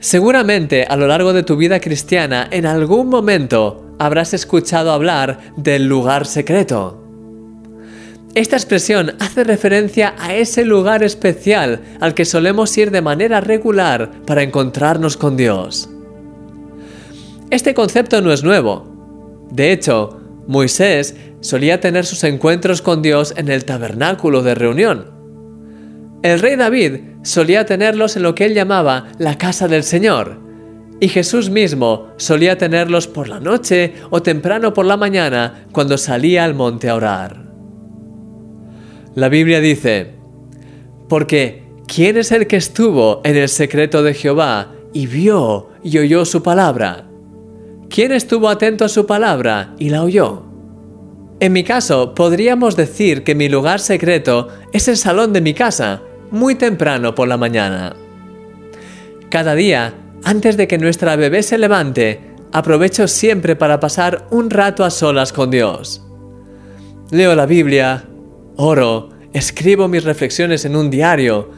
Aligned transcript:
Seguramente 0.00 0.84
a 0.84 0.96
lo 0.96 1.08
largo 1.08 1.32
de 1.32 1.42
tu 1.42 1.56
vida 1.56 1.80
cristiana 1.80 2.46
en 2.50 2.66
algún 2.66 3.08
momento 3.08 3.94
habrás 3.98 4.32
escuchado 4.32 4.92
hablar 4.92 5.52
del 5.56 5.86
lugar 5.86 6.26
secreto. 6.26 7.04
Esta 8.34 8.56
expresión 8.56 9.14
hace 9.18 9.42
referencia 9.42 10.14
a 10.18 10.36
ese 10.36 10.64
lugar 10.64 11.02
especial 11.02 11.80
al 11.98 12.14
que 12.14 12.24
solemos 12.24 12.76
ir 12.78 12.92
de 12.92 13.02
manera 13.02 13.40
regular 13.40 14.12
para 14.24 14.42
encontrarnos 14.42 15.16
con 15.16 15.36
Dios. 15.36 15.90
Este 17.50 17.74
concepto 17.74 18.20
no 18.20 18.30
es 18.30 18.44
nuevo. 18.44 19.48
De 19.50 19.72
hecho, 19.72 20.20
Moisés 20.46 21.16
solía 21.40 21.80
tener 21.80 22.06
sus 22.06 22.22
encuentros 22.22 22.82
con 22.82 23.02
Dios 23.02 23.34
en 23.36 23.48
el 23.48 23.64
tabernáculo 23.64 24.42
de 24.42 24.54
reunión. 24.54 25.10
El 26.22 26.38
rey 26.38 26.56
David 26.56 27.00
solía 27.28 27.66
tenerlos 27.66 28.16
en 28.16 28.22
lo 28.22 28.34
que 28.34 28.46
él 28.46 28.54
llamaba 28.54 29.08
la 29.18 29.36
casa 29.36 29.68
del 29.68 29.84
Señor, 29.84 30.40
y 30.98 31.08
Jesús 31.08 31.50
mismo 31.50 32.08
solía 32.16 32.56
tenerlos 32.56 33.06
por 33.06 33.28
la 33.28 33.38
noche 33.38 33.92
o 34.08 34.22
temprano 34.22 34.72
por 34.72 34.86
la 34.86 34.96
mañana 34.96 35.66
cuando 35.70 35.98
salía 35.98 36.44
al 36.44 36.54
monte 36.54 36.88
a 36.88 36.94
orar. 36.94 37.44
La 39.14 39.28
Biblia 39.28 39.60
dice, 39.60 40.14
porque 41.08 41.64
¿quién 41.86 42.16
es 42.16 42.32
el 42.32 42.46
que 42.46 42.56
estuvo 42.56 43.20
en 43.24 43.36
el 43.36 43.50
secreto 43.50 44.02
de 44.02 44.14
Jehová 44.14 44.72
y 44.94 45.06
vio 45.06 45.68
y 45.84 45.98
oyó 45.98 46.24
su 46.24 46.42
palabra? 46.42 47.04
¿Quién 47.90 48.12
estuvo 48.12 48.48
atento 48.48 48.86
a 48.86 48.88
su 48.88 49.06
palabra 49.06 49.74
y 49.78 49.90
la 49.90 50.02
oyó? 50.02 50.44
En 51.40 51.52
mi 51.52 51.62
caso, 51.62 52.14
podríamos 52.14 52.74
decir 52.74 53.22
que 53.22 53.34
mi 53.34 53.50
lugar 53.50 53.80
secreto 53.80 54.48
es 54.72 54.88
el 54.88 54.96
salón 54.96 55.32
de 55.32 55.40
mi 55.40 55.54
casa, 55.54 56.02
muy 56.30 56.54
temprano 56.54 57.14
por 57.14 57.28
la 57.28 57.36
mañana. 57.36 57.94
Cada 59.30 59.54
día, 59.54 59.94
antes 60.24 60.56
de 60.56 60.66
que 60.66 60.78
nuestra 60.78 61.16
bebé 61.16 61.42
se 61.42 61.58
levante, 61.58 62.20
aprovecho 62.52 63.06
siempre 63.08 63.56
para 63.56 63.80
pasar 63.80 64.26
un 64.30 64.50
rato 64.50 64.84
a 64.84 64.90
solas 64.90 65.32
con 65.32 65.50
Dios. 65.50 66.02
Leo 67.10 67.34
la 67.34 67.46
Biblia, 67.46 68.04
oro, 68.56 69.10
escribo 69.32 69.88
mis 69.88 70.04
reflexiones 70.04 70.64
en 70.64 70.76
un 70.76 70.90
diario, 70.90 71.50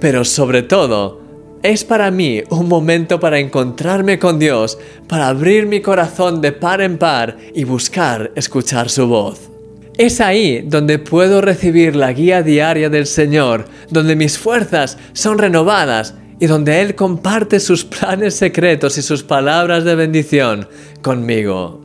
pero 0.00 0.24
sobre 0.24 0.62
todo, 0.62 1.20
es 1.62 1.84
para 1.84 2.10
mí 2.10 2.42
un 2.50 2.68
momento 2.68 3.20
para 3.20 3.38
encontrarme 3.38 4.18
con 4.18 4.38
Dios, 4.38 4.78
para 5.08 5.28
abrir 5.28 5.66
mi 5.66 5.80
corazón 5.80 6.40
de 6.40 6.50
par 6.52 6.80
en 6.80 6.98
par 6.98 7.36
y 7.54 7.64
buscar 7.64 8.32
escuchar 8.34 8.90
su 8.90 9.06
voz. 9.06 9.51
Es 9.98 10.20
ahí 10.20 10.64
donde 10.66 10.98
puedo 10.98 11.40
recibir 11.40 11.96
la 11.96 12.12
guía 12.12 12.42
diaria 12.42 12.88
del 12.88 13.06
Señor, 13.06 13.66
donde 13.90 14.16
mis 14.16 14.38
fuerzas 14.38 14.98
son 15.12 15.38
renovadas 15.38 16.14
y 16.40 16.46
donde 16.46 16.80
Él 16.80 16.94
comparte 16.94 17.60
sus 17.60 17.84
planes 17.84 18.34
secretos 18.34 18.96
y 18.98 19.02
sus 19.02 19.22
palabras 19.22 19.84
de 19.84 19.94
bendición 19.94 20.68
conmigo. 21.02 21.80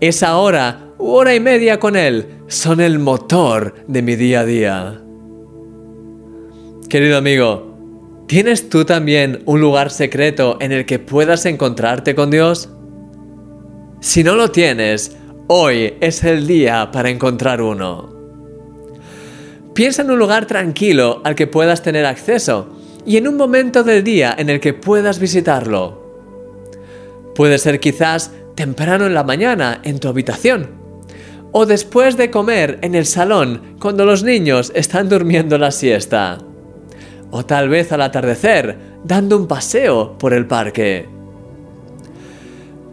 Esa 0.00 0.36
hora, 0.36 0.92
hora 0.98 1.34
y 1.34 1.40
media 1.40 1.78
con 1.78 1.96
Él, 1.96 2.26
son 2.48 2.80
el 2.80 2.98
motor 2.98 3.74
de 3.86 4.02
mi 4.02 4.16
día 4.16 4.40
a 4.40 4.44
día. 4.44 5.00
Querido 6.88 7.18
amigo, 7.18 7.70
¿Tienes 8.30 8.68
tú 8.68 8.84
también 8.84 9.42
un 9.44 9.60
lugar 9.60 9.90
secreto 9.90 10.56
en 10.60 10.70
el 10.70 10.86
que 10.86 11.00
puedas 11.00 11.46
encontrarte 11.46 12.14
con 12.14 12.30
Dios? 12.30 12.68
Si 13.98 14.22
no 14.22 14.36
lo 14.36 14.52
tienes, 14.52 15.16
hoy 15.52 15.94
es 16.00 16.22
el 16.22 16.46
día 16.46 16.92
para 16.92 17.10
encontrar 17.10 17.60
uno. 17.60 18.08
Piensa 19.74 20.02
en 20.02 20.12
un 20.12 20.18
lugar 20.20 20.46
tranquilo 20.46 21.20
al 21.24 21.34
que 21.34 21.48
puedas 21.48 21.82
tener 21.82 22.06
acceso 22.06 22.68
y 23.04 23.16
en 23.16 23.26
un 23.26 23.36
momento 23.36 23.82
del 23.82 24.04
día 24.04 24.32
en 24.38 24.48
el 24.48 24.60
que 24.60 24.74
puedas 24.74 25.18
visitarlo. 25.18 26.00
Puede 27.34 27.58
ser 27.58 27.80
quizás 27.80 28.30
temprano 28.54 29.06
en 29.06 29.14
la 29.14 29.24
mañana 29.24 29.80
en 29.82 29.98
tu 29.98 30.06
habitación 30.06 30.70
o 31.50 31.66
después 31.66 32.16
de 32.16 32.30
comer 32.30 32.78
en 32.82 32.94
el 32.94 33.06
salón 33.06 33.74
cuando 33.80 34.04
los 34.04 34.22
niños 34.22 34.70
están 34.76 35.08
durmiendo 35.08 35.58
la 35.58 35.72
siesta 35.72 36.38
o 37.32 37.44
tal 37.44 37.68
vez 37.68 37.90
al 37.90 38.02
atardecer, 38.02 38.78
dando 39.02 39.36
un 39.36 39.48
paseo 39.48 40.16
por 40.16 40.32
el 40.32 40.46
parque. 40.46 41.19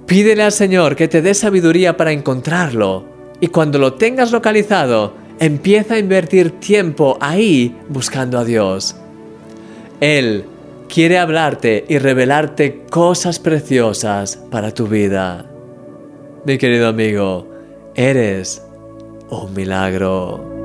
Pídele 0.07 0.43
al 0.43 0.53
Señor 0.53 0.95
que 0.95 1.09
te 1.09 1.21
dé 1.21 1.33
sabiduría 1.33 1.97
para 1.97 2.13
encontrarlo, 2.13 3.03
y 3.41 3.47
cuando 3.47 3.77
lo 3.77 3.95
tengas 3.95 4.31
localizado, 4.31 5.13
empieza 5.37 5.95
a 5.95 5.99
invertir 5.99 6.61
tiempo 6.61 7.17
ahí 7.19 7.77
buscando 7.89 8.39
a 8.39 8.45
Dios. 8.45 8.95
Él 9.99 10.45
quiere 10.87 11.17
hablarte 11.17 11.83
y 11.89 11.97
revelarte 11.97 12.83
cosas 12.89 13.39
preciosas 13.39 14.37
para 14.49 14.73
tu 14.73 14.87
vida. 14.87 15.45
Mi 16.45 16.57
querido 16.57 16.87
amigo, 16.87 17.45
eres 17.93 18.63
un 19.29 19.53
milagro. 19.53 20.56